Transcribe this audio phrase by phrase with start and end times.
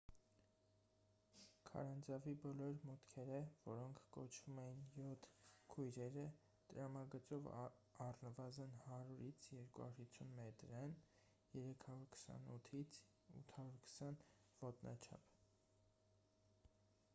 [1.69, 5.27] քարանձավի բոլոր մուտքերը որոնք կոչվում էին «յոթ
[5.73, 6.23] քույրերը»
[6.71, 10.95] տրամագծով առնվազն 100-250 մետր են
[11.57, 14.25] 328-820
[14.65, 15.37] ոտնաչափ: